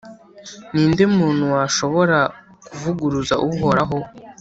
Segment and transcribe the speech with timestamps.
[0.73, 2.19] ni nde muntu washobora
[2.67, 3.97] kuvuguruza uhoraho?